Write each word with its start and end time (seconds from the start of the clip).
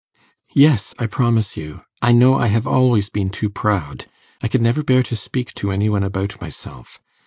'Yes, 0.55 0.95
I 0.97 1.05
promise 1.05 1.55
you. 1.55 1.83
I 2.01 2.11
know 2.11 2.33
I 2.35 2.47
have 2.47 2.65
always 2.65 3.11
been 3.11 3.29
too 3.29 3.51
proud; 3.51 4.07
I 4.41 4.47
could 4.47 4.63
never 4.63 4.81
bear 4.83 5.03
to 5.03 5.15
speak 5.15 5.53
to 5.61 5.69
any 5.71 5.89
one 5.89 6.01
about 6.01 6.41
myself. 6.41 6.99